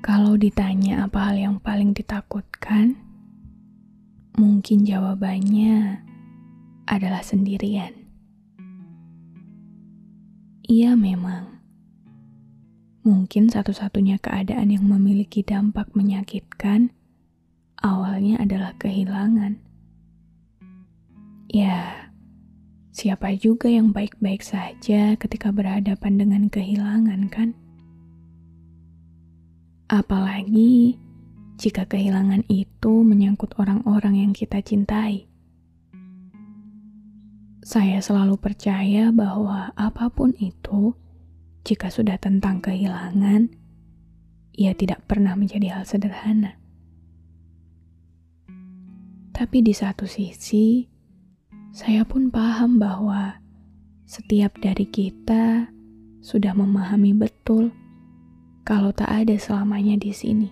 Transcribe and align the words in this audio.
Kalau 0.00 0.40
ditanya 0.40 1.04
apa 1.04 1.28
hal 1.28 1.36
yang 1.36 1.56
paling 1.60 1.92
ditakutkan, 1.92 2.96
mungkin 4.40 4.88
jawabannya 4.88 6.00
adalah 6.88 7.20
sendirian. 7.20 7.92
Iya, 10.64 10.96
memang 10.96 11.60
mungkin 13.04 13.52
satu-satunya 13.52 14.16
keadaan 14.24 14.72
yang 14.72 14.88
memiliki 14.88 15.44
dampak 15.44 15.92
menyakitkan 15.92 16.96
awalnya 17.84 18.40
adalah 18.40 18.72
kehilangan. 18.80 19.60
Ya, 21.52 22.08
siapa 22.96 23.36
juga 23.36 23.68
yang 23.68 23.92
baik-baik 23.92 24.40
saja 24.40 25.12
ketika 25.20 25.52
berhadapan 25.52 26.16
dengan 26.16 26.42
kehilangan, 26.48 27.28
kan? 27.28 27.52
Apalagi 29.90 30.94
jika 31.58 31.82
kehilangan 31.82 32.46
itu 32.46 33.02
menyangkut 33.02 33.58
orang-orang 33.58 34.22
yang 34.22 34.30
kita 34.30 34.62
cintai. 34.62 35.26
Saya 37.66 37.98
selalu 37.98 38.38
percaya 38.38 39.10
bahwa 39.10 39.74
apa 39.74 40.06
pun 40.14 40.30
itu, 40.38 40.94
jika 41.66 41.90
sudah 41.90 42.22
tentang 42.22 42.62
kehilangan, 42.62 43.50
ia 44.54 44.78
tidak 44.78 45.10
pernah 45.10 45.34
menjadi 45.34 45.74
hal 45.74 45.82
sederhana. 45.82 46.54
Tapi 49.34 49.58
di 49.58 49.74
satu 49.74 50.06
sisi, 50.06 50.86
saya 51.74 52.06
pun 52.06 52.30
paham 52.30 52.78
bahwa 52.78 53.42
setiap 54.06 54.54
dari 54.62 54.86
kita 54.86 55.66
sudah 56.22 56.54
memahami 56.54 57.10
betul 57.10 57.74
kalau 58.60 58.92
tak 58.92 59.08
ada 59.08 59.34
selamanya 59.40 59.96
di 59.96 60.12
sini. 60.12 60.48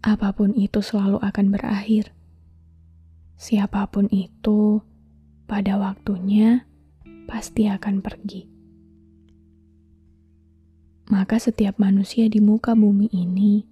Apa 0.00 0.32
pun 0.32 0.56
itu 0.56 0.80
selalu 0.80 1.20
akan 1.20 1.46
berakhir. 1.52 2.14
Siapa 3.36 3.84
pun 3.92 4.08
itu, 4.08 4.80
pada 5.44 5.76
waktunya 5.76 6.64
pasti 7.28 7.68
akan 7.68 8.00
pergi. 8.00 8.48
Maka 11.10 11.36
setiap 11.36 11.76
manusia 11.76 12.30
di 12.30 12.38
muka 12.38 12.72
bumi 12.72 13.10
ini, 13.12 13.66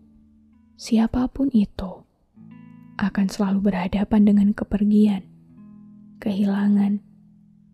siapa 0.77 1.31
pun 1.33 1.49
itu, 1.55 2.05
akan 2.99 3.27
selalu 3.31 3.73
berhadapan 3.73 4.27
dengan 4.27 4.49
kepergian, 4.53 5.25
kehilangan, 6.21 7.01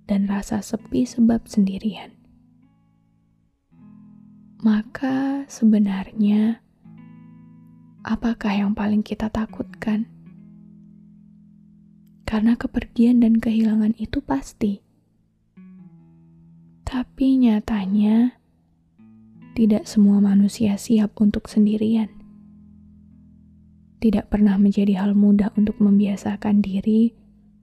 dan 0.04 0.20
rasa 0.28 0.60
sepi 0.60 1.08
sebab 1.08 1.48
sendirian 1.48 2.13
maka 4.64 5.44
sebenarnya 5.44 6.64
apakah 8.00 8.48
yang 8.48 8.72
paling 8.72 9.04
kita 9.04 9.28
takutkan? 9.28 10.08
Karena 12.24 12.56
kepergian 12.56 13.20
dan 13.20 13.36
kehilangan 13.36 13.92
itu 14.00 14.24
pasti. 14.24 14.80
Tapi 16.88 17.44
nyatanya 17.44 18.40
tidak 19.52 19.84
semua 19.84 20.24
manusia 20.24 20.80
siap 20.80 21.12
untuk 21.20 21.44
sendirian. 21.44 22.08
Tidak 24.00 24.32
pernah 24.32 24.56
menjadi 24.56 24.96
hal 24.96 25.12
mudah 25.12 25.52
untuk 25.60 25.76
membiasakan 25.76 26.64
diri 26.64 27.12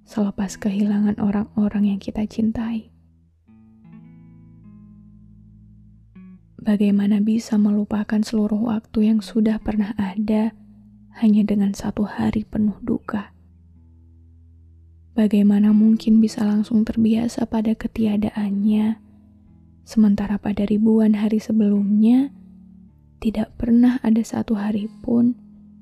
selepas 0.05 0.53
kehilangan 0.53 1.17
orang-orang 1.17 1.97
yang 1.97 1.99
kita 1.99 2.29
cintai. 2.29 2.93
Bagaimana 6.61 7.17
bisa 7.25 7.57
melupakan 7.57 8.21
seluruh 8.21 8.69
waktu 8.69 9.09
yang 9.09 9.25
sudah 9.25 9.57
pernah 9.57 9.97
ada 9.97 10.53
hanya 11.17 11.41
dengan 11.41 11.73
satu 11.73 12.05
hari 12.05 12.45
penuh 12.45 12.77
duka? 12.85 13.33
Bagaimana 15.17 15.73
mungkin 15.73 16.21
bisa 16.21 16.45
langsung 16.45 16.85
terbiasa 16.85 17.49
pada 17.49 17.73
ketiadaannya, 17.73 19.01
sementara 19.89 20.37
pada 20.37 20.61
ribuan 20.69 21.17
hari 21.17 21.41
sebelumnya 21.41 22.29
tidak 23.17 23.57
pernah 23.57 23.97
ada 24.05 24.21
satu 24.21 24.53
hari 24.53 24.85
pun 25.01 25.33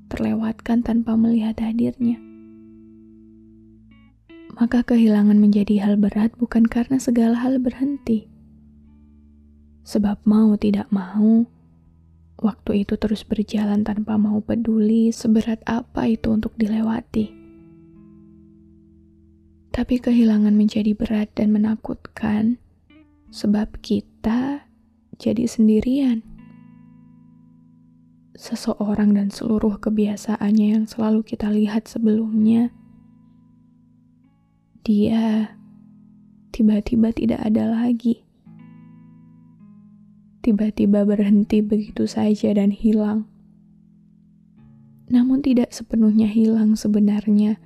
terlewatkan 0.07 0.79
tanpa 0.79 1.19
melihat 1.19 1.59
hadirnya? 1.59 2.23
Maka 4.55 4.87
kehilangan 4.87 5.43
menjadi 5.43 5.83
hal 5.83 5.99
berat 5.99 6.31
bukan 6.39 6.63
karena 6.63 7.03
segala 7.03 7.35
hal 7.35 7.59
berhenti 7.59 8.38
Sebab 9.89 10.21
mau 10.29 10.53
tidak 10.53 10.85
mau, 10.93 11.49
waktu 12.37 12.85
itu 12.85 12.93
terus 13.01 13.25
berjalan 13.25 13.81
tanpa 13.81 14.21
mau 14.21 14.37
peduli 14.37 15.09
seberat 15.09 15.65
apa 15.65 16.05
itu 16.05 16.29
untuk 16.29 16.53
dilewati. 16.61 17.33
Tapi 19.73 19.95
kehilangan 19.97 20.53
menjadi 20.53 20.93
berat 20.93 21.33
dan 21.33 21.49
menakutkan, 21.57 22.61
sebab 23.33 23.81
kita 23.81 24.69
jadi 25.17 25.49
sendirian. 25.49 26.21
Seseorang 28.37 29.17
dan 29.17 29.33
seluruh 29.33 29.81
kebiasaannya 29.81 30.67
yang 30.77 30.85
selalu 30.85 31.25
kita 31.25 31.49
lihat 31.49 31.89
sebelumnya, 31.89 32.69
dia 34.85 35.57
tiba-tiba 36.53 37.09
tidak 37.09 37.41
ada 37.41 37.73
lagi 37.73 38.28
tiba-tiba 40.49 41.05
berhenti 41.05 41.61
begitu 41.61 42.09
saja 42.09 42.49
dan 42.57 42.73
hilang. 42.73 43.29
Namun 45.05 45.45
tidak 45.45 45.69
sepenuhnya 45.69 46.25
hilang 46.25 46.73
sebenarnya, 46.73 47.61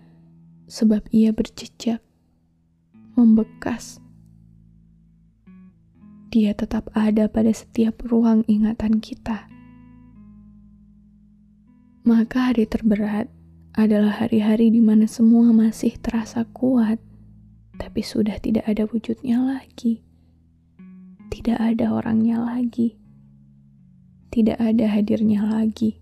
sebab 0.67 1.07
ia 1.15 1.31
berjejak, 1.31 2.03
membekas. 3.15 4.03
Dia 6.27 6.51
tetap 6.51 6.91
ada 6.91 7.31
pada 7.31 7.55
setiap 7.55 8.03
ruang 8.03 8.43
ingatan 8.51 8.99
kita. 8.99 9.47
Maka 12.03 12.51
hari 12.51 12.67
terberat 12.67 13.31
adalah 13.79 14.19
hari-hari 14.19 14.75
di 14.75 14.83
mana 14.83 15.07
semua 15.07 15.55
masih 15.55 15.95
terasa 16.03 16.43
kuat, 16.51 16.99
tapi 17.79 18.03
sudah 18.03 18.35
tidak 18.43 18.67
ada 18.67 18.83
wujudnya 18.83 19.39
lagi 19.39 20.03
tidak 21.33 21.57
ada 21.57 21.89
orangnya 21.89 22.37
lagi, 22.37 22.93
tidak 24.29 24.61
ada 24.61 24.85
hadirnya 24.85 25.41
lagi. 25.41 25.97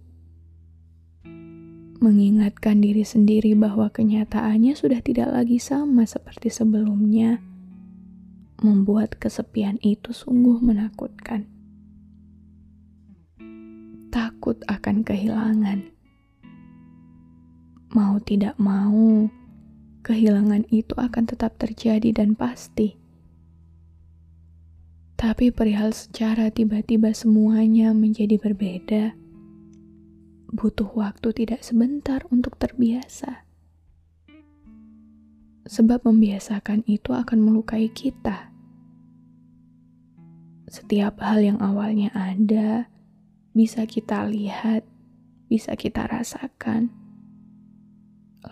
Mengingatkan 2.03 2.83
diri 2.83 3.07
sendiri 3.07 3.55
bahwa 3.55 3.87
kenyataannya 3.87 4.75
sudah 4.75 4.99
tidak 4.99 5.31
lagi 5.31 5.55
sama 5.55 6.03
seperti 6.03 6.51
sebelumnya, 6.51 7.39
membuat 8.59 9.15
kesepian 9.15 9.79
itu 9.79 10.11
sungguh 10.11 10.59
menakutkan. 10.59 11.47
Takut 14.11 14.59
akan 14.67 15.07
kehilangan, 15.07 15.79
mau 17.95 18.19
tidak 18.19 18.59
mau, 18.59 19.31
kehilangan 20.03 20.67
itu 20.67 20.91
akan 20.99 21.23
tetap 21.23 21.55
terjadi 21.55 22.11
dan 22.11 22.35
pasti 22.35 23.00
tapi 25.21 25.53
perihal 25.53 25.93
secara 25.93 26.49
tiba-tiba 26.49 27.13
semuanya 27.13 27.93
menjadi 27.93 28.41
berbeda. 28.41 29.13
Butuh 30.49 30.89
waktu 30.97 31.29
tidak 31.45 31.61
sebentar 31.61 32.25
untuk 32.33 32.57
terbiasa. 32.57 33.45
Sebab 35.69 36.09
membiasakan 36.09 36.89
itu 36.89 37.13
akan 37.13 37.37
melukai 37.37 37.93
kita. 37.93 38.49
Setiap 40.65 41.21
hal 41.21 41.45
yang 41.45 41.61
awalnya 41.61 42.09
ada 42.17 42.89
bisa 43.53 43.85
kita 43.85 44.25
lihat, 44.25 44.89
bisa 45.45 45.77
kita 45.77 46.09
rasakan. 46.09 46.89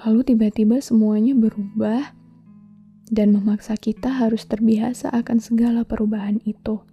Lalu 0.05 0.21
tiba-tiba 0.21 0.77
semuanya 0.85 1.33
berubah 1.33 2.18
dan 3.09 3.33
memaksa 3.33 3.73
kita 3.73 4.13
harus 4.13 4.45
terbiasa 4.45 5.09
akan 5.09 5.41
segala 5.41 5.81
perubahan 5.81 6.37
itu. 6.45 6.85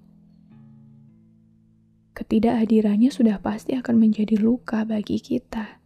Ketidakhadirannya 2.17 3.13
sudah 3.13 3.37
pasti 3.45 3.77
akan 3.77 4.01
menjadi 4.01 4.41
luka 4.41 4.89
bagi 4.89 5.21
kita. 5.21 5.77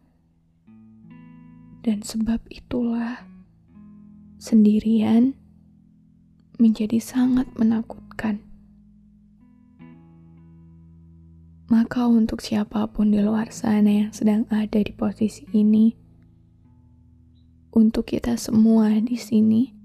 Dan 1.82 2.06
sebab 2.06 2.38
itulah 2.46 3.26
sendirian 4.38 5.34
menjadi 6.62 7.02
sangat 7.02 7.50
menakutkan. 7.58 8.38
Maka 11.66 12.06
untuk 12.06 12.38
siapa 12.38 12.86
pun 12.90 13.10
di 13.10 13.18
luar 13.18 13.50
sana 13.50 14.06
yang 14.06 14.10
sedang 14.14 14.46
ada 14.50 14.78
di 14.78 14.90
posisi 14.94 15.46
ini, 15.54 15.94
untuk 17.70 18.10
kita 18.10 18.34
semua 18.34 18.90
di 18.98 19.14
sini, 19.14 19.79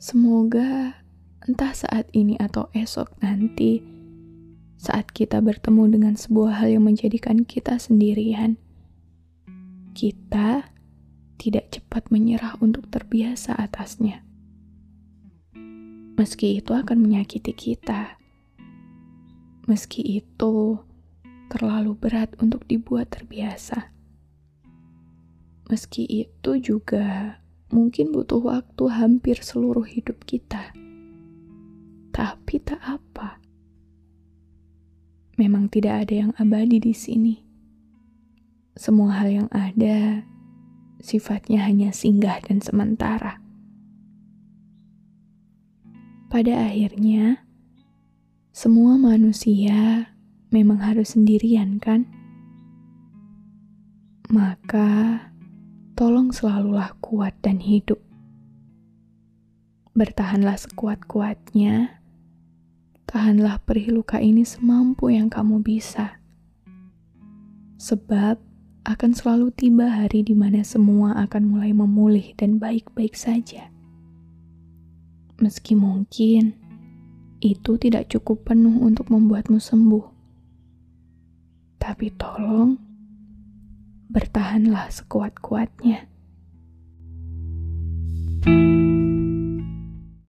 semoga 0.00 0.96
entah 1.44 1.76
saat 1.76 2.08
ini 2.16 2.40
atau 2.40 2.72
esok 2.72 3.20
nanti, 3.20 3.84
saat 4.80 5.12
kita 5.12 5.44
bertemu 5.44 6.00
dengan 6.00 6.14
sebuah 6.16 6.56
hal 6.56 6.80
yang 6.80 6.88
menjadikan 6.88 7.44
kita 7.44 7.76
sendirian, 7.76 8.56
kita 9.92 10.72
tidak 11.36 11.68
cepat 11.68 12.08
menyerah 12.08 12.56
untuk 12.64 12.88
terbiasa 12.88 13.52
atasnya. 13.60 14.24
Meski 16.16 16.64
itu 16.64 16.72
akan 16.72 16.96
menyakiti 16.96 17.52
kita, 17.52 18.16
meski 19.68 20.00
itu 20.00 20.80
terlalu 21.52 21.92
berat 21.92 22.32
untuk 22.40 22.64
dibuat 22.64 23.12
terbiasa, 23.12 23.92
meski 25.68 26.08
itu 26.08 26.56
juga 26.56 27.39
mungkin 27.70 28.10
butuh 28.10 28.42
waktu 28.42 28.84
hampir 28.90 29.42
seluruh 29.42 29.86
hidup 29.86 30.22
kita, 30.26 30.74
tapi 32.10 32.58
tak 32.62 32.82
apa 32.82 33.40
Memang 35.40 35.72
tidak 35.72 36.04
ada 36.04 36.14
yang 36.28 36.32
abadi 36.36 36.76
di 36.76 36.92
sini. 36.92 37.40
Semua 38.76 39.16
hal 39.16 39.32
yang 39.32 39.48
ada 39.48 40.20
sifatnya 41.00 41.64
hanya 41.64 41.96
singgah 41.96 42.44
dan 42.44 42.60
sementara. 42.60 43.40
Pada 46.28 46.68
akhirnya, 46.68 47.40
semua 48.52 49.00
manusia 49.00 50.12
memang 50.52 50.84
harus 50.84 51.16
sendirian, 51.16 51.80
kan? 51.80 52.04
Maka, 54.28 55.29
tolong 56.00 56.32
selalulah 56.32 56.96
kuat 57.04 57.36
dan 57.44 57.60
hidup. 57.60 58.00
Bertahanlah 59.92 60.56
sekuat-kuatnya 60.56 62.00
Tahanlah 63.04 63.60
perih 63.66 63.92
luka 63.92 64.16
ini 64.16 64.46
semampu 64.46 65.12
yang 65.12 65.28
kamu 65.28 65.60
bisa. 65.60 66.22
Sebab 67.76 68.40
akan 68.88 69.10
selalu 69.12 69.52
tiba 69.52 69.92
hari 69.92 70.24
di 70.24 70.32
mana 70.32 70.64
semua 70.64 71.20
akan 71.20 71.52
mulai 71.52 71.76
memulih 71.76 72.32
dan 72.38 72.56
baik-baik 72.56 73.12
saja. 73.12 73.68
Meski 75.36 75.76
mungkin 75.76 76.56
itu 77.44 77.76
tidak 77.76 78.08
cukup 78.08 78.48
penuh 78.48 78.78
untuk 78.78 79.12
membuatmu 79.12 79.60
sembuh. 79.60 80.06
Tapi 81.82 82.14
tolong 82.14 82.89
bertahanlah 84.10 84.90
sekuat-kuatnya. 84.90 86.09